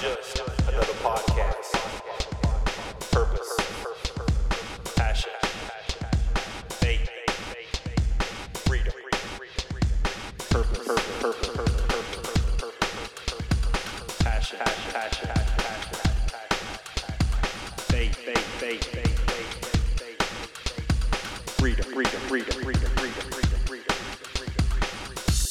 just 0.00 0.38
another 0.68 0.92
podcast. 1.02 1.72
Purpose, 3.10 3.52
passion, 4.94 5.32
faith, 6.68 7.10
freedom. 8.68 8.92
Purpose, 10.50 10.86
purpose, 11.18 11.50
purpose, 11.50 11.82
passion, 14.20 14.58
passion, 14.60 15.28
faith, 17.88 18.14
faith, 18.14 18.38
faith, 18.60 18.84
faith, 18.84 19.18
faith, 19.26 20.22
freedom, 21.58 21.84
freedom, 21.86 22.20
freedom, 22.28 22.54
freedom, 22.62 22.90
freedom. 23.32 23.47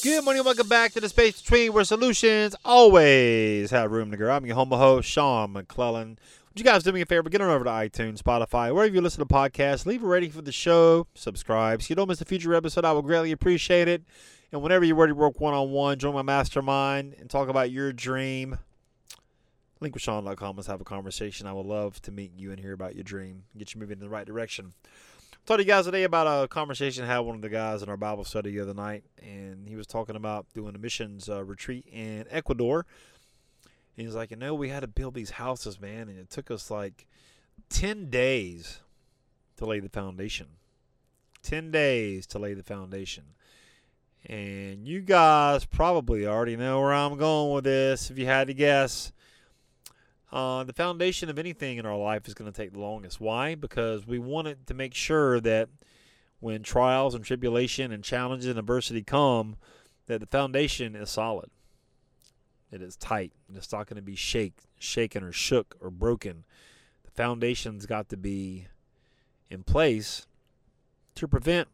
Good 0.08 0.24
morning, 0.24 0.46
welcome 0.46 0.70
back 0.70 0.94
to 0.94 1.02
the 1.02 1.10
space 1.10 1.42
between 1.42 1.74
where 1.74 1.84
solutions 1.84 2.56
always 2.64 3.72
have 3.72 3.92
room 3.92 4.10
to 4.12 4.16
grow. 4.16 4.34
I'm 4.34 4.46
your 4.46 4.56
humble 4.56 4.78
host, 4.78 5.10
Sean 5.10 5.52
McClellan. 5.52 6.18
Would 6.48 6.60
you 6.60 6.64
guys 6.64 6.84
do 6.84 6.94
me 6.94 7.02
a 7.02 7.06
favor? 7.06 7.30
Get 7.30 7.42
on 7.42 7.50
over 7.50 7.66
to 7.66 7.70
iTunes, 7.70 8.22
Spotify, 8.22 8.74
wherever 8.74 8.96
you 8.96 9.02
listen 9.02 9.20
to 9.20 9.26
podcasts. 9.26 9.86
Leave 9.86 10.02
a 10.02 10.08
rating 10.08 10.32
for 10.32 10.42
the 10.42 10.54
show. 10.54 11.08
Subscribe. 11.14 11.82
So 11.82 11.88
you 11.90 11.98
don't 11.98 12.08
miss 12.08 12.22
a 12.22 12.26
future 12.26 12.54
episode. 12.54 12.86
I 12.86 12.94
would 12.94 13.04
greatly 13.04 13.34
appreciate 13.34 13.90
it. 13.90 14.02
And 14.54 14.62
whenever 14.62 14.86
you're 14.86 14.96
ready 14.96 15.12
to 15.12 15.16
work 15.16 15.42
one 15.42 15.54
on 15.54 15.72
one, 15.72 16.00
join 16.00 16.14
my 16.14 16.22
mastermind 16.22 17.14
and 17.20 17.30
talk 17.30 17.50
about 17.50 17.72
your 17.72 17.92
dream. 17.92 18.60
Linkwithsean.com. 19.82 20.56
Let's 20.56 20.68
have 20.68 20.80
a 20.80 20.86
conversation. 20.86 21.48
I 21.48 21.54
would 21.54 21.66
love 21.66 22.02
to 22.04 22.14
meet 22.14 22.32
you 22.34 22.52
and 22.52 22.62
hear 22.62 22.72
about 22.72 22.96
your 22.96 23.04
dream. 23.04 23.44
Get 23.58 23.74
you 23.74 23.82
moving 23.82 23.98
in 23.98 24.06
the 24.06 24.10
right 24.10 24.26
direction. 24.26 24.72
Told 25.48 25.62
you 25.62 25.66
guys 25.66 25.86
today 25.86 26.04
about 26.04 26.44
a 26.44 26.50
conversation 26.50 27.06
I 27.06 27.08
had 27.08 27.20
with 27.20 27.28
one 27.28 27.36
of 27.38 27.42
the 27.42 27.48
guys 27.48 27.82
in 27.82 27.88
our 27.88 27.96
Bible 27.96 28.26
study 28.26 28.52
the 28.52 28.60
other 28.60 28.74
night, 28.74 29.06
and 29.24 29.66
he 29.66 29.78
was 29.78 29.88
talking 29.88 30.18
about 30.18 30.46
doing 30.54 30.76
a 30.76 30.78
missions 30.78 31.30
uh, 31.30 31.42
retreat 31.42 31.86
in 31.90 32.26
Ecuador. 32.30 32.86
And 33.96 34.06
he's 34.06 34.14
like, 34.14 34.32
you 34.32 34.36
know, 34.36 34.54
we 34.54 34.68
had 34.68 34.82
to 34.82 34.88
build 34.88 35.14
these 35.14 35.30
houses, 35.30 35.80
man, 35.80 36.10
and 36.10 36.20
it 36.20 36.30
took 36.30 36.52
us 36.52 36.70
like 36.70 37.08
ten 37.70 38.10
days 38.10 38.82
to 39.56 39.66
lay 39.66 39.80
the 39.80 39.88
foundation. 39.88 40.48
Ten 41.44 41.72
days 41.72 42.28
to 42.28 42.40
lay 42.40 42.54
the 42.54 42.62
foundation. 42.62 43.24
And 44.26 44.86
you 44.86 45.00
guys 45.00 45.64
probably 45.64 46.28
already 46.28 46.58
know 46.58 46.82
where 46.82 46.94
I'm 46.94 47.16
going 47.16 47.56
with 47.56 47.64
this. 47.64 48.12
If 48.12 48.20
you 48.20 48.26
had 48.26 48.48
to 48.48 48.54
guess, 48.54 49.14
uh, 50.32 50.64
the 50.64 50.74
foundation 50.74 51.30
of 51.30 51.40
anything 51.40 51.78
in 51.78 51.86
our 51.86 51.98
life 51.98 52.28
is 52.28 52.34
going 52.34 52.52
to 52.52 52.56
take 52.56 52.74
the 52.74 52.80
longest. 52.80 53.22
Why? 53.22 53.56
Because 53.56 54.06
we 54.06 54.20
wanted 54.20 54.68
to 54.68 54.74
make 54.74 54.94
sure 54.94 55.40
that 55.40 55.70
when 56.40 56.64
trials 56.64 57.16
and 57.16 57.24
tribulation 57.24 57.92
and 57.92 58.04
challenges 58.04 58.48
and 58.48 58.60
adversity 58.60 59.04
come, 59.04 59.56
that 60.08 60.20
the 60.20 60.28
foundation 60.28 60.96
is 60.96 61.10
solid. 61.10 61.50
It 62.72 62.82
is 62.82 62.98
tight. 62.98 63.32
It's 63.56 63.72
not 63.72 63.88
going 63.88 63.96
to 63.96 64.02
be 64.02 64.16
shake, 64.16 64.54
shaken 64.78 65.24
or 65.24 65.32
shook 65.32 65.76
or 65.80 65.90
broken. 65.90 66.44
The 67.06 67.12
foundation's 67.12 67.86
got 67.86 68.10
to 68.10 68.18
be 68.18 68.68
in 69.50 69.64
place 69.64 70.28
to 71.16 71.28
prevent 71.28 71.70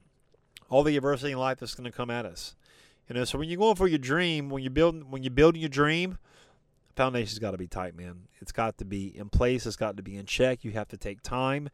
all 0.70 0.84
the 0.84 0.96
adversity 0.96 1.32
in 1.32 1.40
life 1.40 1.60
that's 1.60 1.76
going 1.76 1.90
to 1.90 1.96
come 1.96 2.12
at 2.12 2.26
us. 2.26 2.56
You 3.10 3.16
know, 3.16 3.26
so 3.26 3.38
when 3.38 3.50
you're 3.50 3.60
going 3.60 3.76
for 3.76 3.88
your 3.88 4.00
dream, 4.00 4.50
when 4.50 4.64
you're 4.64 4.72
building, 4.72 5.10
when 5.10 5.24
you're 5.24 5.32
building 5.32 5.62
your 5.62 5.70
dream, 5.70 6.18
foundation's 6.96 7.40
got 7.40 7.52
to 7.52 7.58
be 7.58 7.68
tight, 7.68 7.96
man. 7.96 8.28
It's 8.42 8.52
got 8.52 8.78
to 8.78 8.86
be 8.86 9.16
in 9.18 9.30
place. 9.30 9.66
It's 9.66 9.76
got 9.76 9.98
to 9.98 10.04
be 10.04 10.18
in 10.18 10.26
check. 10.26 10.64
You 10.64 10.72
have 10.72 10.88
to 10.90 10.98
take 10.98 11.22
time, 11.22 11.70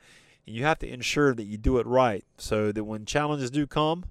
and 0.45 0.55
you 0.55 0.63
have 0.63 0.79
to 0.79 0.87
ensure 0.87 1.33
that 1.33 1.43
you 1.43 1.57
do 1.57 1.77
it 1.77 1.87
right, 1.87 2.23
so 2.37 2.71
that 2.71 2.83
when 2.83 3.05
challenges 3.05 3.51
do 3.51 3.67
come, 3.67 4.05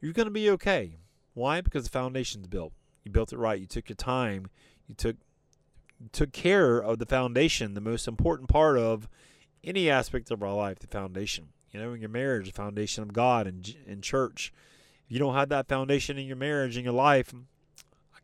you're 0.00 0.12
going 0.12 0.26
to 0.26 0.32
be 0.32 0.50
okay. 0.50 0.96
Why? 1.34 1.60
Because 1.60 1.84
the 1.84 1.90
foundation's 1.90 2.46
built. 2.46 2.72
You 3.04 3.10
built 3.10 3.32
it 3.32 3.38
right. 3.38 3.60
You 3.60 3.66
took 3.66 3.88
your 3.88 3.96
time. 3.96 4.46
You 4.86 4.94
took 4.94 5.16
took 6.12 6.32
care 6.32 6.78
of 6.78 6.98
the 6.98 7.06
foundation, 7.06 7.72
the 7.72 7.80
most 7.80 8.06
important 8.06 8.50
part 8.50 8.76
of 8.76 9.08
any 9.64 9.88
aspect 9.88 10.30
of 10.30 10.42
our 10.42 10.52
life, 10.52 10.78
the 10.78 10.86
foundation. 10.86 11.48
You 11.72 11.80
know, 11.80 11.92
in 11.92 12.00
your 12.00 12.10
marriage, 12.10 12.46
the 12.46 12.52
foundation 12.52 13.02
of 13.02 13.12
God 13.12 13.46
and 13.46 13.74
in 13.86 14.00
church. 14.00 14.52
If 15.04 15.12
you 15.12 15.18
don't 15.18 15.34
have 15.34 15.48
that 15.50 15.68
foundation 15.68 16.18
in 16.18 16.26
your 16.26 16.36
marriage, 16.36 16.76
in 16.76 16.84
your 16.84 16.92
life, 16.92 17.34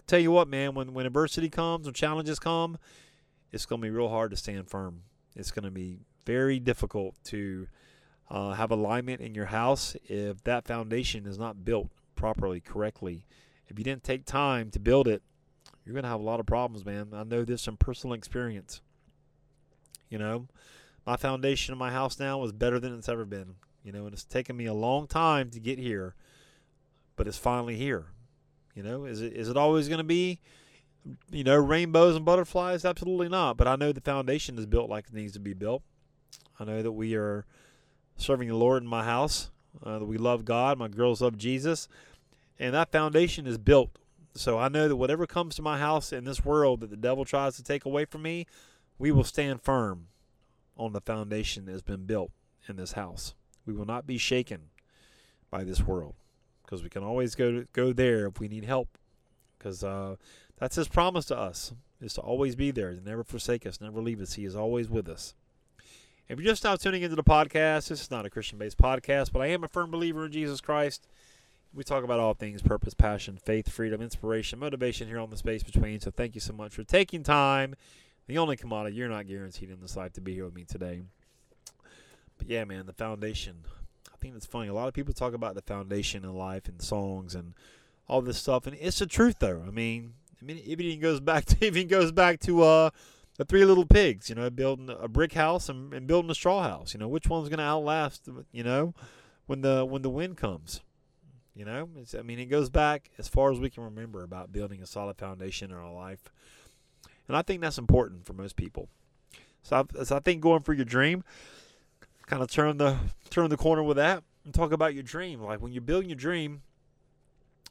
tell 0.06 0.18
you 0.18 0.30
what, 0.30 0.48
man, 0.48 0.74
when 0.74 0.94
when 0.94 1.06
adversity 1.06 1.48
comes, 1.48 1.86
when 1.86 1.94
challenges 1.94 2.38
come, 2.38 2.78
it's 3.50 3.66
going 3.66 3.80
to 3.80 3.86
be 3.86 3.90
real 3.90 4.08
hard 4.08 4.30
to 4.30 4.36
stand 4.36 4.68
firm. 4.68 5.02
It's 5.36 5.50
going 5.50 5.64
to 5.64 5.70
be 5.70 5.98
very 6.24 6.58
difficult 6.58 7.14
to 7.24 7.68
uh, 8.30 8.52
have 8.52 8.70
alignment 8.70 9.20
in 9.20 9.34
your 9.34 9.46
house 9.46 9.96
if 10.04 10.42
that 10.44 10.66
foundation 10.66 11.26
is 11.26 11.38
not 11.38 11.64
built 11.64 11.91
properly, 12.14 12.60
correctly. 12.60 13.24
If 13.68 13.78
you 13.78 13.84
didn't 13.84 14.04
take 14.04 14.24
time 14.24 14.70
to 14.70 14.78
build 14.78 15.08
it, 15.08 15.22
you're 15.84 15.94
going 15.94 16.04
to 16.04 16.08
have 16.08 16.20
a 16.20 16.24
lot 16.24 16.41
of 16.41 16.46
problems, 16.46 16.84
man. 16.84 17.08
I 17.12 17.24
know 17.24 17.44
this 17.44 17.64
from 17.64 17.76
personal 17.76 18.14
experience. 18.14 18.80
You 20.08 20.18
know, 20.18 20.46
my 21.06 21.16
foundation 21.16 21.72
in 21.72 21.78
my 21.78 21.91
house 21.91 22.18
now 22.18 22.42
is 22.44 22.52
better 22.52 22.78
than 22.78 22.96
it's 22.96 23.08
ever 23.08 23.24
been. 23.24 23.56
You 23.82 23.92
know, 23.92 24.04
and 24.04 24.12
it's 24.12 24.24
taken 24.24 24.56
me 24.56 24.66
a 24.66 24.74
long 24.74 25.06
time 25.06 25.50
to 25.50 25.60
get 25.60 25.78
here, 25.78 26.14
but 27.16 27.26
it's 27.26 27.38
finally 27.38 27.76
here. 27.76 28.06
You 28.75 28.83
know, 28.83 29.05
is 29.05 29.21
it 29.21 29.34
is 29.34 29.49
it 29.49 29.56
always 29.56 29.88
going 29.88 29.99
to 29.99 30.05
be, 30.05 30.41
you 31.31 31.44
know, 31.44 31.56
rainbows 31.56 32.16
and 32.16 32.25
butterflies? 32.25 32.84
Absolutely 32.84 33.28
not. 33.28 33.56
But 33.56 33.69
I 33.69 33.77
know 33.77 33.93
the 33.93 34.00
foundation 34.00 34.59
is 34.59 34.66
built 34.66 34.88
like 34.88 35.06
it 35.09 35.15
needs 35.15 35.34
to 35.34 35.41
be 35.41 35.55
built. 35.55 35.83
I 36.59 36.65
know 36.65 36.83
that 36.83 36.93
we 36.93 37.15
are 37.15 37.44
serving 38.16 38.49
the 38.49 38.56
Lord 38.56 38.83
in 38.83 38.88
my 38.88 39.05
house. 39.05 39.50
Uh, 39.83 39.99
that 39.99 40.05
we 40.05 40.19
love 40.19 40.44
God. 40.44 40.78
My 40.78 40.88
girls 40.88 41.22
love 41.22 41.38
Jesus, 41.38 41.88
and 42.59 42.75
that 42.75 42.93
foundation 42.93 43.47
is 43.47 43.56
built. 43.56 43.99
So 44.34 44.59
I 44.59 44.69
know 44.69 44.87
that 44.87 44.97
whatever 44.97 45.27
comes 45.27 45.54
to 45.56 45.62
my 45.62 45.78
house 45.78 46.12
in 46.12 46.25
this 46.25 46.44
world 46.44 46.81
that 46.81 46.91
the 46.91 46.97
devil 46.97 47.25
tries 47.25 47.56
to 47.56 47.62
take 47.62 47.84
away 47.87 48.04
from 48.04 48.22
me, 48.22 48.47
we 48.99 49.10
will 49.10 49.25
stand 49.25 49.62
firm 49.62 50.09
on 50.77 50.93
the 50.93 51.00
foundation 51.00 51.65
that 51.65 51.72
has 51.72 51.83
been 51.83 52.04
built 52.04 52.31
in 52.69 52.77
this 52.77 52.93
house. 52.93 53.34
We 53.65 53.72
will 53.72 53.87
not 53.87 54.06
be 54.06 54.19
shaken 54.19 54.71
by 55.50 55.65
this 55.65 55.81
world 55.81 56.15
because 56.64 56.82
we 56.82 56.88
can 56.88 57.02
always 57.02 57.34
go 57.34 57.50
to, 57.50 57.66
go 57.72 57.92
there 57.92 58.26
if 58.26 58.40
we 58.40 58.48
need 58.48 58.64
help. 58.64 58.98
Because 59.58 59.84
uh, 59.84 60.16
that's 60.58 60.76
His 60.76 60.88
promise 60.88 61.26
to 61.26 61.38
us 61.38 61.72
is 62.00 62.14
to 62.14 62.20
always 62.20 62.56
be 62.56 62.70
there, 62.70 62.94
to 62.94 63.00
never 63.00 63.22
forsake 63.22 63.66
us, 63.66 63.80
never 63.80 64.00
leave 64.00 64.20
us. 64.20 64.34
He 64.34 64.44
is 64.44 64.56
always 64.56 64.88
with 64.88 65.08
us. 65.08 65.34
If 66.28 66.38
you're 66.38 66.52
just 66.52 66.64
now 66.64 66.76
tuning 66.76 67.02
into 67.02 67.16
the 67.16 67.22
podcast, 67.22 67.88
this 67.88 68.00
is 68.00 68.10
not 68.10 68.26
a 68.26 68.30
Christian-based 68.30 68.78
podcast, 68.78 69.32
but 69.32 69.42
I 69.42 69.46
am 69.46 69.64
a 69.64 69.68
firm 69.68 69.90
believer 69.90 70.24
in 70.26 70.32
Jesus 70.32 70.60
Christ. 70.60 71.06
We 71.74 71.84
talk 71.84 72.04
about 72.04 72.20
all 72.20 72.34
things 72.34 72.62
purpose, 72.62 72.94
passion, 72.94 73.38
faith, 73.42 73.68
freedom, 73.68 74.00
inspiration, 74.00 74.58
motivation 74.58 75.08
here 75.08 75.18
on 75.18 75.30
the 75.30 75.36
space 75.36 75.62
between. 75.62 76.00
So 76.00 76.10
thank 76.10 76.34
you 76.34 76.40
so 76.40 76.52
much 76.52 76.74
for 76.74 76.84
taking 76.84 77.22
time. 77.22 77.74
The 78.26 78.38
only 78.38 78.56
commodity 78.56 78.96
you're 78.96 79.08
not 79.08 79.26
guaranteed 79.26 79.70
in 79.70 79.80
this 79.80 79.96
life 79.96 80.12
to 80.14 80.20
be 80.20 80.34
here 80.34 80.44
with 80.44 80.54
me 80.54 80.64
today. 80.64 81.02
But 82.38 82.48
yeah, 82.48 82.64
man, 82.64 82.86
the 82.86 82.92
foundation 82.92 83.64
think 84.22 84.37
it's 84.37 84.47
funny. 84.47 84.69
A 84.69 84.75
lot 84.75 84.88
of 84.88 84.94
people 84.94 85.12
talk 85.12 85.34
about 85.34 85.55
the 85.55 85.62
foundation 85.62 86.25
in 86.25 86.33
life 86.33 86.69
and 86.69 86.81
songs 86.81 87.34
and 87.34 87.55
all 88.06 88.22
this 88.22 88.38
stuff, 88.38 88.66
and 88.66 88.77
it's 88.81 89.00
the 89.00 89.06
truth, 89.06 89.37
though. 89.41 89.62
I 89.66 89.71
mean, 89.71 90.15
I 90.41 90.44
mean, 90.44 90.59
it 90.59 90.81
even 90.81 91.00
goes 91.00 91.21
back 91.21 91.44
to 91.47 91.66
even 91.66 91.88
goes 91.88 92.12
back 92.12 92.41
to 92.41 92.62
uh, 92.62 92.91
the 93.37 93.44
Three 93.44 93.65
Little 93.65 93.87
Pigs. 93.87 94.28
You 94.28 94.37
know, 94.37 94.49
building 94.49 94.88
a 94.88 95.09
brick 95.09 95.33
house 95.33 95.69
and, 95.69 95.93
and 95.93 96.06
building 96.06 96.31
a 96.31 96.34
straw 96.34 96.62
house. 96.62 96.94
You 96.94 97.00
know, 97.00 97.09
which 97.09 97.28
one's 97.28 97.49
going 97.49 97.59
to 97.59 97.65
outlast? 97.65 98.28
You 98.53 98.62
know, 98.62 98.94
when 99.47 99.60
the 99.60 99.84
when 99.84 100.03
the 100.03 100.10
wind 100.10 100.37
comes. 100.37 100.81
You 101.54 101.66
know, 101.66 101.91
it's, 101.99 102.15
I 102.15 102.22
mean, 102.22 102.39
it 102.39 102.47
goes 102.47 102.71
back 102.71 103.10
as 103.19 103.28
far 103.28 103.53
as 103.53 103.60
we 103.60 103.69
can 103.69 103.83
remember 103.83 104.22
about 104.22 104.53
building 104.53 104.83
a 104.83 104.87
solid 104.87 105.19
foundation 105.19 105.71
in 105.71 105.77
our 105.77 105.93
life, 105.93 106.33
and 107.28 107.37
I 107.37 107.43
think 107.43 107.60
that's 107.60 107.77
important 107.77 108.25
for 108.25 108.33
most 108.33 108.56
people. 108.56 108.89
So, 109.62 109.77
I, 109.77 110.04
so 110.04 110.16
I 110.16 110.21
think 110.21 110.41
going 110.41 110.62
for 110.62 110.72
your 110.72 110.87
dream, 110.87 111.25
kind 112.27 112.43
of 112.43 112.50
turn 112.50 112.78
the 112.78 112.97
turn 113.32 113.50
the 113.50 113.56
corner 113.56 113.82
with 113.82 113.97
that 113.97 114.22
and 114.44 114.53
talk 114.53 114.72
about 114.72 114.94
your 114.94 115.03
dream. 115.03 115.43
Like 115.43 115.60
when 115.60 115.72
you're 115.72 115.82
building 115.82 116.10
your 116.10 116.16
dream, 116.16 116.62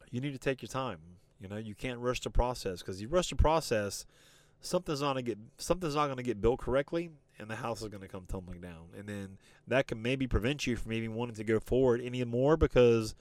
you 0.10 0.20
need 0.20 0.34
to 0.34 0.40
take 0.40 0.62
your 0.62 0.70
time. 0.70 0.98
You 1.40 1.48
know, 1.48 1.58
you 1.58 1.76
can't 1.76 2.00
rush 2.00 2.22
the 2.22 2.30
process 2.30 2.80
because 2.80 3.02
you 3.02 3.08
rush 3.08 3.30
the 3.30 3.36
process, 3.36 4.06
something's 4.62 5.02
not 5.02 5.10
gonna 5.10 5.22
get 5.22 5.38
something's 5.58 5.96
not 5.96 6.08
gonna 6.08 6.24
get 6.24 6.42
built 6.42 6.60
correctly, 6.60 7.10
and 7.40 7.50
the 7.50 7.56
house 7.56 7.82
is 7.82 7.88
gonna 7.88 8.08
come 8.08 8.26
tumbling 8.28 8.62
down. 8.62 8.90
And 8.98 9.08
then 9.08 9.38
that 9.68 9.88
can 9.88 10.02
maybe 10.02 10.28
prevent 10.28 10.68
you 10.68 10.76
from 10.76 10.94
even 10.94 11.16
wanting 11.16 11.36
to 11.36 11.44
go 11.44 11.60
forward 11.60 12.02
anymore 12.02 12.58
because 12.58 13.16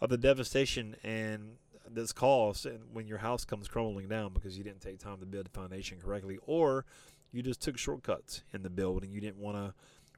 of 0.00 0.08
the 0.08 0.18
devastation 0.18 0.96
and 1.04 1.56
that's 1.92 2.12
caused 2.12 2.66
when 2.92 3.06
your 3.06 3.18
house 3.18 3.44
comes 3.44 3.66
crumbling 3.66 4.08
down 4.08 4.32
because 4.32 4.56
you 4.56 4.62
didn't 4.62 4.80
take 4.80 4.98
time 4.98 5.18
to 5.18 5.26
build 5.26 5.46
the 5.46 5.50
foundation 5.50 5.98
correctly, 6.00 6.38
or 6.46 6.84
you 7.32 7.42
just 7.42 7.60
took 7.60 7.76
shortcuts 7.76 8.42
in 8.52 8.62
the 8.62 8.70
build 8.70 9.02
and 9.02 9.12
you 9.12 9.20
didn't 9.20 9.38
want 9.38 9.56
to 9.56 9.74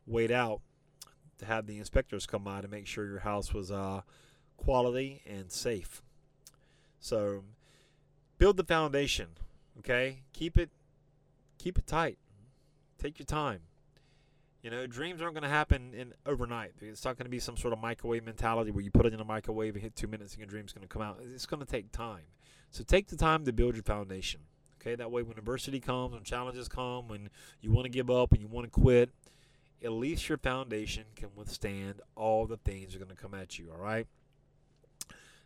wait 0.06 0.30
out 0.30 0.60
to 1.42 1.48
have 1.48 1.66
the 1.66 1.78
inspectors 1.78 2.26
come 2.26 2.44
by 2.44 2.60
to 2.60 2.68
make 2.68 2.86
sure 2.86 3.06
your 3.06 3.20
house 3.20 3.52
was 3.52 3.70
uh, 3.70 4.02
quality 4.56 5.22
and 5.26 5.50
safe. 5.50 6.02
So 7.00 7.44
build 8.38 8.56
the 8.56 8.64
foundation, 8.64 9.28
okay? 9.78 10.22
Keep 10.32 10.58
it 10.58 10.70
keep 11.58 11.78
it 11.78 11.86
tight. 11.86 12.18
Take 12.98 13.18
your 13.18 13.26
time. 13.26 13.60
You 14.62 14.70
know, 14.70 14.86
dreams 14.86 15.20
aren't 15.20 15.34
going 15.34 15.42
to 15.42 15.48
happen 15.48 15.92
in 15.92 16.14
overnight. 16.24 16.72
It's 16.80 17.04
not 17.04 17.18
going 17.18 17.24
to 17.26 17.30
be 17.30 17.40
some 17.40 17.56
sort 17.56 17.72
of 17.72 17.80
microwave 17.80 18.24
mentality 18.24 18.70
where 18.70 18.84
you 18.84 18.92
put 18.92 19.06
it 19.06 19.12
in 19.12 19.18
a 19.18 19.24
microwave 19.24 19.74
and 19.74 19.82
hit 19.82 19.96
two 19.96 20.06
minutes 20.06 20.34
and 20.34 20.40
your 20.40 20.46
dream's 20.46 20.72
going 20.72 20.86
to 20.86 20.88
come 20.88 21.02
out. 21.02 21.18
It's 21.34 21.46
going 21.46 21.64
to 21.64 21.66
take 21.66 21.90
time. 21.90 22.22
So 22.70 22.84
take 22.84 23.08
the 23.08 23.16
time 23.16 23.44
to 23.44 23.52
build 23.52 23.74
your 23.74 23.82
foundation. 23.82 24.40
Okay, 24.80 24.94
that 24.94 25.10
way 25.10 25.22
when 25.22 25.36
adversity 25.36 25.80
comes, 25.80 26.14
when 26.14 26.22
challenges 26.22 26.68
come, 26.68 27.08
when 27.08 27.28
you 27.60 27.72
want 27.72 27.84
to 27.84 27.90
give 27.90 28.10
up 28.10 28.32
and 28.32 28.40
you 28.40 28.48
want 28.48 28.64
to 28.64 28.70
quit, 28.70 29.10
at 29.84 29.92
least 29.92 30.28
your 30.28 30.38
foundation 30.38 31.04
can 31.16 31.28
withstand 31.34 32.00
all 32.14 32.46
the 32.46 32.56
things 32.56 32.92
that 32.92 33.00
are 33.00 33.04
going 33.04 33.16
to 33.16 33.20
come 33.20 33.34
at 33.34 33.58
you. 33.58 33.70
All 33.72 33.82
right. 33.82 34.06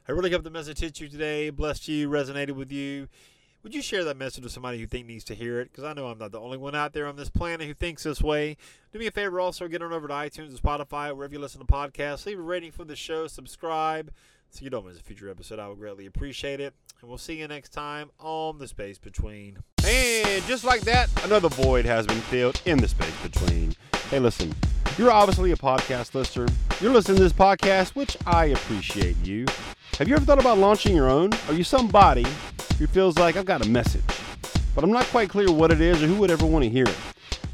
I 0.09 0.13
really 0.13 0.31
hope 0.31 0.45
the 0.45 0.51
message 0.51 0.79
hit 0.79 1.01
you 1.01 1.09
today, 1.09 1.51
blessed 1.51 1.89
you, 1.89 2.09
resonated 2.09 2.53
with 2.53 2.71
you. 2.71 3.09
Would 3.63 3.75
you 3.75 3.83
share 3.83 4.05
that 4.05 4.17
message 4.17 4.45
with 4.45 4.53
somebody 4.53 4.79
who 4.79 4.87
think 4.87 5.09
needs 5.09 5.25
to 5.25 5.35
hear 5.35 5.59
it? 5.61 5.73
Because 5.73 5.83
I 5.83 5.93
know 5.93 6.07
I'm 6.07 6.19
not 6.19 6.31
the 6.31 6.41
only 6.41 6.57
one 6.57 6.77
out 6.77 6.93
there 6.93 7.09
on 7.09 7.17
this 7.17 7.29
planet 7.29 7.67
who 7.67 7.75
thinks 7.75 8.05
this 8.05 8.23
way. 8.23 8.57
Do 8.93 9.01
me 9.01 9.09
a 9.09 9.11
favor, 9.11 9.41
also 9.41 9.67
get 9.67 9.83
on 9.83 9.93
over 9.93 10.07
to 10.07 10.15
iTunes 10.15 10.51
and 10.51 10.63
Spotify, 10.63 11.13
wherever 11.13 11.35
you 11.35 11.41
listen 11.41 11.61
to 11.61 11.67
podcasts. 11.67 12.27
Leave 12.27 12.39
a 12.39 12.43
rating 12.43 12.71
for 12.71 12.85
the 12.85 12.95
show, 12.95 13.27
subscribe, 13.27 14.13
so 14.57 14.65
you 14.65 14.71
don't 14.71 14.87
miss 14.87 14.99
a 14.99 15.03
future 15.03 15.31
episode. 15.31 15.59
I 15.59 15.69
would 15.69 15.79
greatly 15.79 16.07
appreciate 16.07 16.61
it. 16.61 16.73
And 17.01 17.11
we'll 17.11 17.19
see 17.19 17.39
you 17.39 17.47
next 17.47 17.71
time 17.71 18.11
on 18.19 18.59
the 18.59 18.67
space 18.67 18.97
between. 18.97 19.59
And 19.85 20.45
just 20.47 20.65
like 20.65 20.81
that, 20.83 21.11
another 21.25 21.51
void 21.51 21.85
has 21.85 22.07
been 22.07 22.21
filled 22.23 22.61
in 22.65 22.79
the 22.79 22.89
space 22.89 23.15
between. 23.23 23.75
Hey, 24.09 24.19
listen, 24.19 24.55
you're 24.97 25.11
obviously 25.11 25.53
a 25.53 25.57
podcast 25.57 26.15
listener. 26.15 26.47
You're 26.81 26.93
listening 26.93 27.19
to 27.19 27.23
this 27.23 27.35
podcast, 27.35 27.95
which 27.95 28.17
I 28.27 28.47
appreciate 28.47 29.17
you. 29.23 29.45
Have 29.99 30.09
you 30.09 30.17
ever 30.17 30.25
thought 30.25 30.41
about 30.41 30.57
launching 30.57 30.97
your 30.97 31.11
own? 31.11 31.31
Are 31.49 31.55
you 31.55 31.65
somebody 31.65 32.25
who 32.79 32.87
feels 32.87 33.19
like 33.19 33.37
I've 33.37 33.45
got 33.45 33.65
a 33.65 33.69
message, 33.69 34.05
but 34.75 34.85
I'm 34.85 34.93
not 34.93 35.05
quite 35.07 35.29
clear 35.29 35.53
what 35.53 35.71
it 35.71 35.83
is 35.83 36.03
or 36.03 36.07
who 36.07 36.15
would 36.17 36.31
ever 36.31 36.47
want 36.47 36.65
to 36.65 36.71
hear 36.71 36.87
it? 36.87 36.97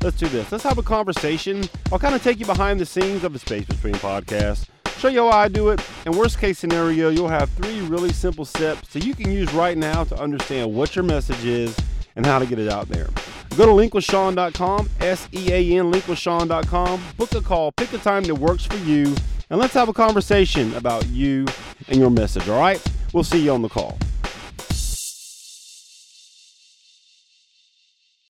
Let's 0.02 0.16
do 0.16 0.28
this. 0.28 0.50
Let's 0.52 0.64
have 0.64 0.78
a 0.78 0.82
conversation. 0.82 1.64
I'll 1.90 1.98
kind 1.98 2.14
of 2.14 2.22
take 2.22 2.38
you 2.38 2.46
behind 2.46 2.78
the 2.78 2.86
scenes 2.86 3.24
of 3.24 3.32
the 3.32 3.38
Space 3.38 3.66
Between 3.66 3.94
podcast, 3.94 4.68
show 5.02 5.08
you 5.08 5.28
how 5.28 5.36
I 5.36 5.48
do 5.48 5.70
it, 5.70 5.80
and 6.06 6.16
worst 6.16 6.38
case 6.38 6.60
scenario, 6.60 7.08
you'll 7.08 7.26
have 7.26 7.50
three 7.50 7.80
really 7.80 8.12
simple 8.12 8.44
steps 8.44 8.92
that 8.92 9.04
you 9.04 9.16
can 9.16 9.32
use 9.32 9.52
right 9.52 9.76
now 9.76 10.04
to 10.04 10.14
understand 10.16 10.72
what 10.72 10.94
your 10.94 11.04
message 11.04 11.44
is 11.44 11.76
and 12.14 12.24
how 12.24 12.38
to 12.38 12.46
get 12.46 12.60
it 12.60 12.68
out 12.68 12.88
there. 12.88 13.08
Go 13.56 13.66
to 13.66 13.72
linkwithsean.com, 13.72 14.88
S 15.00 15.28
E 15.32 15.52
A 15.52 15.78
N, 15.80 15.90
linkwithsean.com, 15.90 17.02
book 17.16 17.34
a 17.34 17.40
call, 17.40 17.72
pick 17.72 17.92
a 17.92 17.98
time 17.98 18.22
that 18.22 18.36
works 18.36 18.64
for 18.64 18.76
you, 18.76 19.12
and 19.50 19.58
let's 19.58 19.74
have 19.74 19.88
a 19.88 19.92
conversation 19.92 20.72
about 20.74 21.04
you 21.08 21.46
and 21.88 21.98
your 21.98 22.10
message, 22.10 22.48
all 22.48 22.60
right? 22.60 22.80
We'll 23.12 23.24
see 23.24 23.42
you 23.42 23.52
on 23.52 23.62
the 23.62 23.68
call. 23.68 23.98